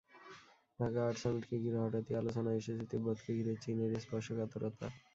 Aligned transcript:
Dhaka 0.79 0.99
art 1.03 1.17
সামিটকে 1.21 1.55
ঘিরে 1.63 1.79
হঠাৎই 1.81 2.13
আলোচনায় 2.21 2.59
এসেছে 2.61 2.83
তিব্বতকে 2.91 3.31
ঘিরে 3.37 3.53
চীনের 3.63 3.91
স্পর্শকাতরতা। 3.99 4.87